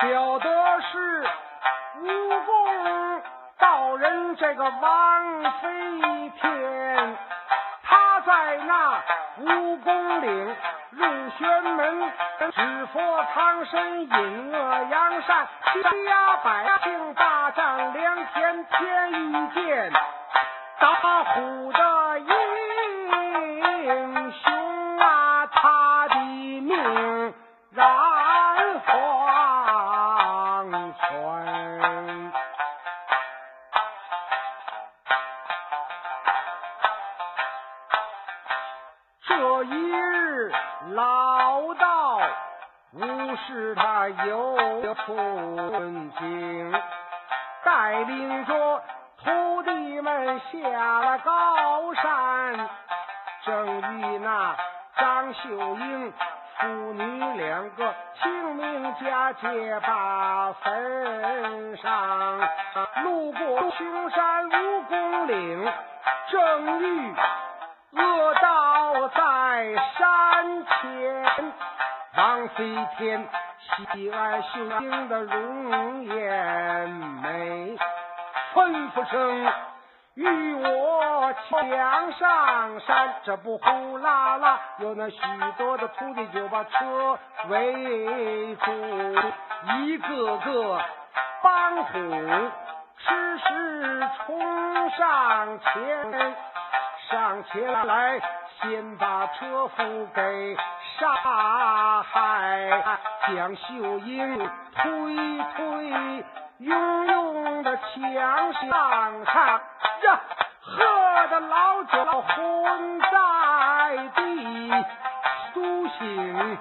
[0.00, 1.24] 表的是
[2.02, 2.06] 蜈
[2.44, 3.22] 蚣
[3.58, 7.16] 道人这个王飞天，
[7.82, 9.02] 他在那
[9.40, 10.56] 蜈蚣岭
[10.90, 12.12] 入玄门，
[12.52, 19.92] 只佛藏身引恶扬善，欺压百姓大战两天，天遇见
[20.78, 20.92] 打
[21.24, 21.78] 虎的
[39.38, 40.50] 这一日，
[40.92, 42.18] 老道
[42.94, 45.14] 武士他又出
[46.18, 46.72] 京，
[47.62, 48.82] 带领着
[49.22, 52.68] 徒弟们下了高山，
[53.44, 54.56] 正遇那
[54.96, 56.12] 张秀英
[56.58, 62.38] 父女两个清明佳节把坟上，
[63.04, 65.72] 路过青山蜈蚣岭，
[66.30, 67.14] 正遇
[67.96, 71.52] 恶道在山前，
[72.16, 73.26] 王飞天
[73.60, 76.88] 喜爱秀英的容颜
[77.22, 77.78] 美，
[78.54, 79.52] 吩咐声
[80.14, 83.14] 与我抢上山。
[83.24, 85.18] 这不呼啦啦，有那许
[85.56, 88.72] 多的徒弟就把车围住，
[89.78, 90.80] 一个个
[91.42, 91.92] 帮虎
[92.98, 96.36] 吃食冲上前。
[97.08, 98.20] 上前来，
[98.60, 100.56] 先把车夫给
[100.98, 102.98] 杀害，
[103.28, 104.38] 将秀英
[104.74, 105.16] 推
[105.54, 106.24] 推
[106.58, 109.36] 拥拥的墙上山，
[110.02, 110.20] 呀，
[110.62, 113.08] 喝得老酒昏在
[114.16, 114.84] 地，
[115.54, 116.58] 苏醒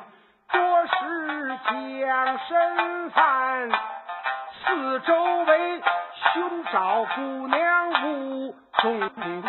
[0.52, 3.72] 多时将身翻，
[4.64, 5.82] 四周围
[6.34, 9.46] 寻找姑娘无踪影。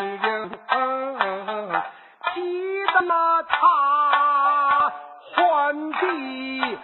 [2.34, 2.41] 急
[2.92, 4.92] 得那他
[5.34, 6.78] 换地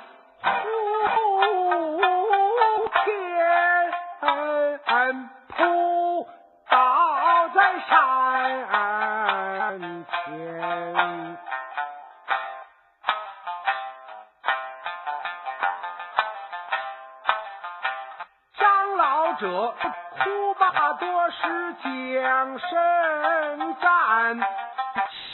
[19.42, 19.74] 者
[20.22, 24.38] 哭罢多时将身战。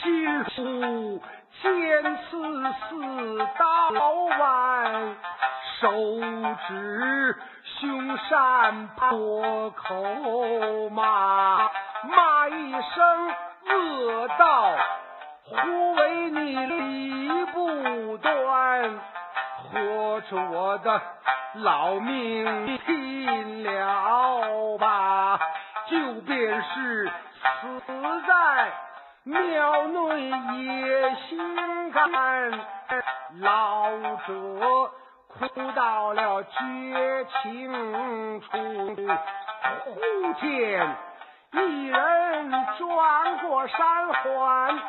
[0.01, 1.21] 心腹
[1.61, 2.31] 剑刺
[2.73, 3.61] 似刀
[3.91, 5.15] 剜，
[5.79, 5.91] 手
[6.67, 11.69] 指凶善破口骂，
[12.03, 13.29] 骂一声
[13.67, 14.75] 恶道，
[15.49, 18.99] 忽为你理不断，
[19.71, 20.99] 活出我的
[21.55, 25.39] 老命拼了吧，
[25.89, 27.81] 就便是死
[28.27, 28.71] 在。
[29.23, 32.09] 庙内也心甘，
[33.41, 33.89] 老
[34.25, 34.91] 者
[35.27, 38.47] 哭到了绝情处，
[39.85, 40.95] 忽见
[41.51, 44.79] 一人转过山环，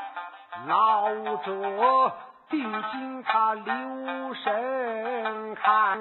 [0.68, 1.10] 老
[1.44, 2.12] 者
[2.48, 6.00] 定睛他留神看，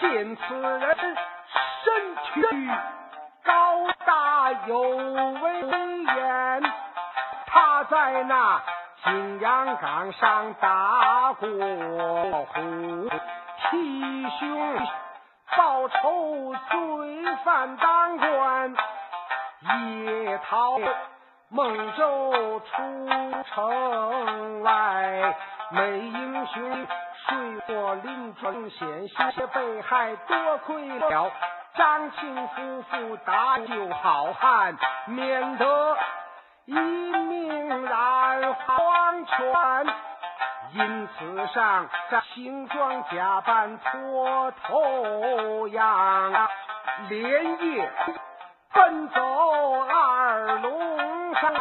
[0.00, 0.96] 见此人
[1.84, 2.42] 身躯
[3.44, 3.52] 高
[4.04, 6.62] 大有威严。
[7.46, 8.62] 他在那
[9.04, 13.08] 景阳冈上打过虎，
[13.70, 14.78] 替兄
[15.56, 18.76] 报仇，罪犯当官，
[19.62, 20.78] 夜逃
[21.48, 25.34] 孟州出城来，
[25.70, 26.86] 美英雄
[27.28, 31.30] 睡过临终险些被害，多亏了
[31.74, 35.96] 张庆夫妇搭救好汉，免得。
[36.64, 39.86] 一命染黄泉，
[40.74, 46.48] 因此上这行装假扮脱头羊，
[47.08, 47.22] 连
[47.64, 47.90] 夜
[48.74, 51.54] 奔走二龙山，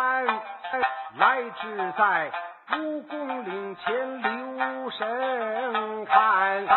[1.17, 2.31] 来至在
[2.69, 6.67] 武功岭前留神看，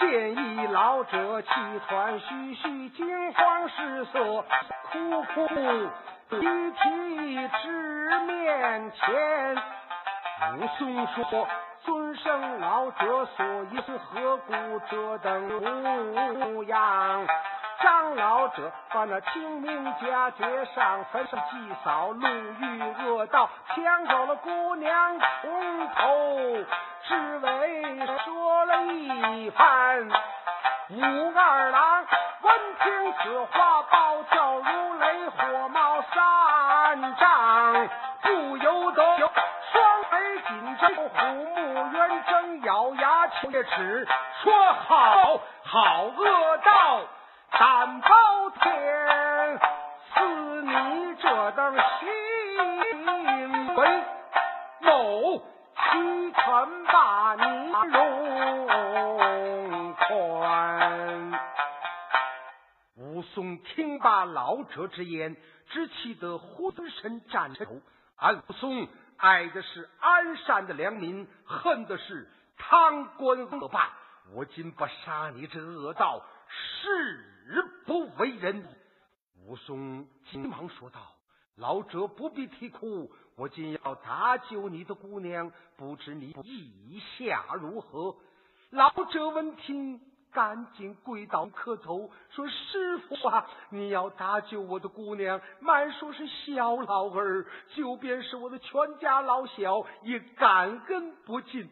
[0.00, 1.48] 见一老者气
[1.88, 4.44] 喘吁吁，惊慌失色，
[4.92, 5.46] 哭哭。
[6.28, 9.56] 提提至面前，
[10.56, 11.46] 武松说
[11.86, 14.52] ：“尊生老者所以是何故
[14.90, 15.40] 这等
[16.42, 17.24] 模样？”
[17.82, 26.64] 张老者把那清明佳节上坟上祭扫路遇恶道，抢走了姑娘从头，
[27.02, 30.08] 只为说了一番。
[30.88, 32.06] 武二郎
[32.42, 37.88] 闻听此话，暴跳如雷，火冒三丈，
[38.22, 44.08] 不由得双眉紧皱，虎目圆睁，咬牙切齿，
[44.42, 47.00] 说：“好好恶道，
[47.50, 48.08] 胆包
[48.60, 49.60] 天，
[50.14, 54.04] 似你这等行为，
[54.80, 61.32] 某岂肯把你容宽？”
[62.98, 65.36] 武松听罢老者之言，
[65.70, 67.66] 只气得浑身颤抖。
[68.16, 68.88] 俺武松
[69.18, 72.28] 爱的是安善的良民，恨的是
[72.58, 73.88] 贪官恶霸。
[74.34, 77.24] 我今不杀你这恶道，誓
[77.86, 78.66] 不为人。
[79.46, 81.00] 武松急忙说道
[81.56, 88.16] ：“老者不必啼哭，我今要搭救你的姑娘，不知你意下如何？”
[88.70, 90.00] 老者闻听，
[90.32, 101.70] 赶紧跪倒磕头，说：“师傅啊，你要搭救我的姑娘，满说是小老儿，就便是我的全家老小，也感恩不尽。”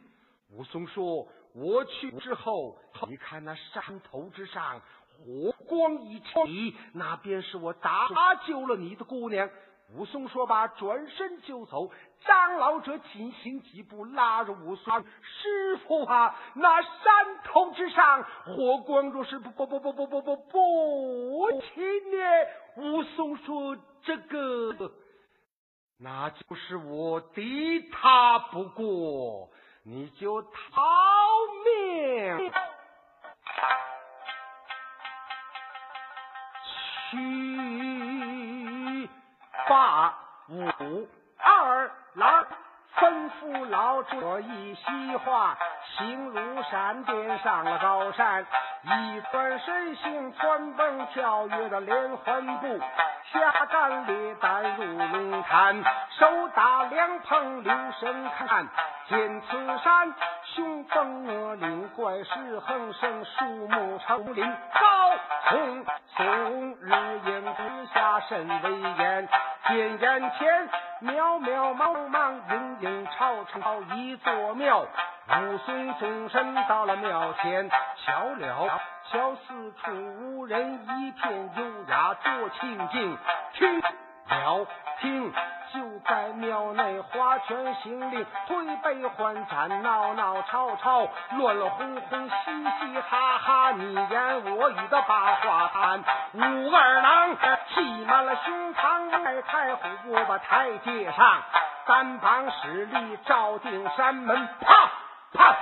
[0.51, 1.29] 武松说。
[1.57, 2.77] 我去之后，
[3.09, 4.83] 你看那山头之上
[5.19, 8.09] 火光一起，那便是我搭
[8.47, 9.49] 救了你的姑娘。
[9.95, 11.91] 武松说罢，转身就走。
[12.25, 16.91] 张老者紧行几步，拉着武松：“师傅啊，那山
[17.45, 22.17] 头之上火光若是不不不不不不不不起呢？”
[22.77, 24.91] 武松说：“这个，
[25.99, 29.51] 那就是我敌他不过。”
[29.87, 30.51] 你就逃
[31.67, 32.51] 命
[37.15, 39.09] 七
[39.69, 40.15] 八
[40.49, 41.07] 五。
[43.25, 45.57] 吩咐老者一席话，
[45.97, 48.45] 行如闪电上了高山，
[48.83, 52.79] 一转身形窜蹦跳跃的连环步，
[53.33, 55.83] 下战列弹入龙潭，
[56.19, 58.69] 手打凉棚留神看。
[59.07, 60.15] 见此山
[60.55, 64.45] 雄风恶岭，怪石横生，树木成林，
[64.81, 65.13] 高
[65.51, 65.85] 耸
[66.17, 69.29] 耸，日影之下甚威严。
[69.67, 70.69] 见眼前
[71.05, 74.87] 渺渺茫茫，隐隐超超一座庙。
[75.27, 77.69] 武松纵身到了庙前，
[78.05, 78.81] 瞧了
[79.11, 83.19] 瞧四处无人，一片幽雅多清静。
[83.53, 84.67] 听了
[85.01, 85.33] 听。
[85.75, 96.05] 就在庙内，花拳行令，推杯换盏，闹闹吵吵，乱乱哄哄，嘻嘻哈哈，你言我语的把话谈。
[96.35, 97.37] 武二郎
[97.75, 101.43] 气满了胸膛，迈开虎步把台阶上，
[101.87, 104.91] 三棒使力照定山门，啪
[105.33, 105.57] 啪。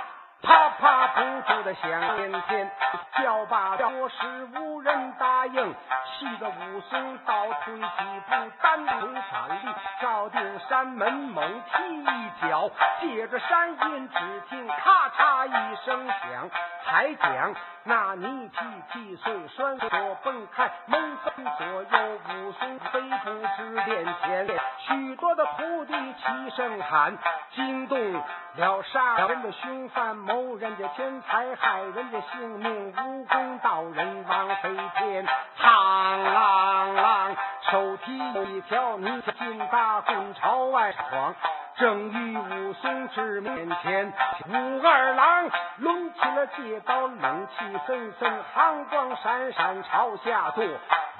[0.45, 2.69] 啪啪不住的响连天，
[3.17, 5.75] 叫罢多时无人答应，
[6.23, 7.33] 气得武松倒
[7.65, 12.71] 退几步，单腿闪立，照定山门猛踢一脚，
[13.01, 16.49] 借着山音，只听咔嚓一声响，
[16.85, 17.53] 才讲
[17.83, 18.57] 那泥梯
[18.93, 19.89] 劈碎栓锁
[20.23, 24.47] 崩开，门分左右，武松飞步至殿前，
[24.79, 27.17] 许多的徒弟齐声喊，
[27.53, 28.13] 惊动
[28.55, 30.15] 了杀人的凶犯。
[30.15, 35.27] 谋人家钱财，害人家性命，无功道人王飞天。
[35.57, 37.35] 苍啷啷，
[37.71, 41.35] 手提一条泥金大棍朝外闯，
[41.75, 44.13] 正遇武松至面前。
[44.47, 50.63] 武二郎抡起了戒刀，冷气森森，寒光闪闪，朝下坐。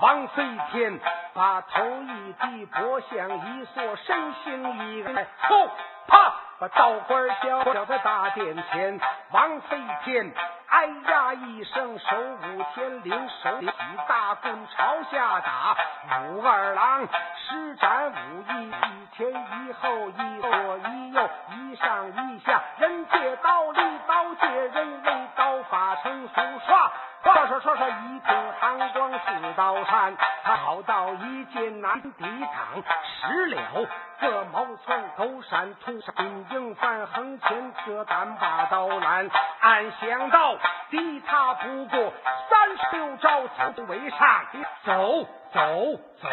[0.02, 1.00] 王飞天
[1.34, 5.70] 把头一低，脖项一缩，身形一矮，砰
[6.08, 6.34] 啪。
[6.60, 9.00] 把道官叫叫在大殿前，
[9.32, 10.32] 王飞天
[10.74, 13.72] 哎呀一声，手舞天灵，手起
[14.10, 15.78] 大棍朝下打。
[16.24, 26.42] 武二郎施展武艺，一前一后，一左一右，一上一下，人借刀，立刀借人，为刀法成熟，
[27.24, 32.84] 唰唰唰唰唰，一片寒光四道闪，好到一剑难抵挡，
[33.22, 33.62] 失了。
[34.24, 40.56] 这毛寸狗山土山营翻横前这单把刀拦，暗想到
[40.90, 42.14] 敌他不过
[42.50, 44.46] 三十六招走为上，
[44.86, 45.60] 走走
[46.22, 46.30] 走，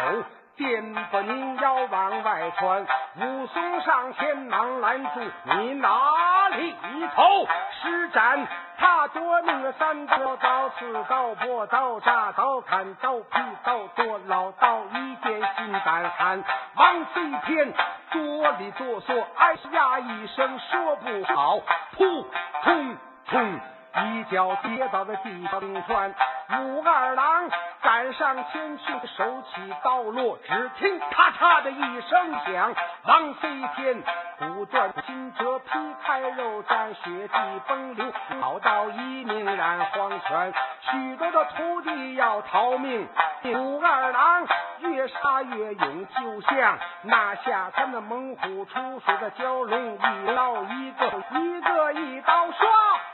[0.55, 2.87] 电不宁要往外传。
[3.17, 6.73] 武松上前忙拦住，你哪里
[7.13, 7.45] 头？
[7.83, 8.47] 施展
[8.81, 16.43] 他夺命三刀，刀刺刀破刀扎刀砍刀劈刀剁老刀，一见心胆寒。
[16.75, 17.71] 王飞天
[18.09, 21.59] 哆里哆嗦，哎呀一声说不好，
[21.91, 22.27] 扑
[22.63, 22.97] 通
[23.27, 23.59] 通，
[24.03, 26.15] 一脚跌倒在地上转。
[26.49, 27.49] 武二郎
[27.81, 28.85] 赶上前去，
[29.17, 34.03] 手起刀落，只听咔嚓的一声响，王飞天
[34.37, 35.71] 骨断筋折，皮
[36.03, 38.05] 开肉绽，血迹崩流，
[38.39, 40.53] 跑到一命染黄泉。
[40.91, 43.07] 许多的徒弟要逃命，
[43.45, 44.45] 武二郎
[44.81, 51.05] 越杀越勇，就像那下山的猛虎出水的蛟龙，一刀一个，
[51.39, 52.69] 一个一刀刷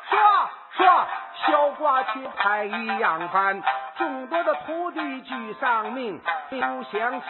[0.09, 1.07] 刷刷。
[1.45, 3.61] 小瓜切菜一样翻，
[3.97, 6.19] 众多的徒弟俱丧命。
[6.49, 7.27] 又想起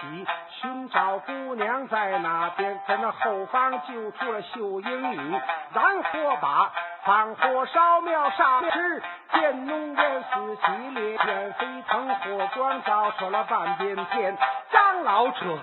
[0.61, 5.41] 寻找姑娘在哪边，在那后方救出了秀英女，
[5.73, 6.71] 燃火把，
[7.03, 14.37] 放火烧庙上时，见浓烟四起，烈焰飞腾，火光照出了半边天。
[14.71, 15.57] 张老者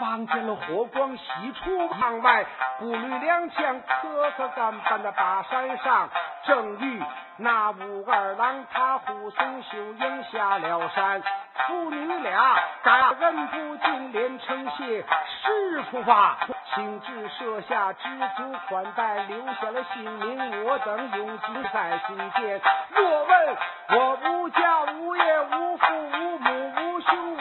[0.00, 2.44] 望见了火光喜出望外，
[2.78, 6.08] 步履踉跄，磕磕绊绊的把山上，
[6.44, 7.02] 正遇。
[7.36, 11.22] 那武二郎他护送秀英下了山，
[11.66, 16.36] 父女俩感恩不尽，连称谢师傅吧，
[16.74, 22.60] 请至设下知足款待，留下了姓名，我等永记在心间。
[22.90, 23.56] 若问
[23.88, 27.36] 我无家无业无父无母无兄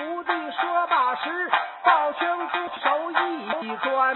[3.62, 4.14] 一转，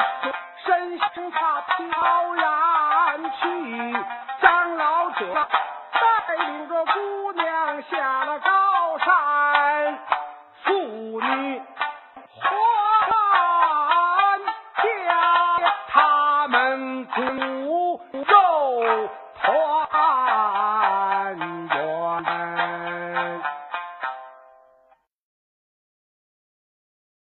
[0.64, 3.94] 身形他飘然去，
[4.42, 5.48] 张老者
[5.92, 10.00] 带领着姑娘下了高山，
[10.64, 10.72] 妇
[11.22, 11.62] 女。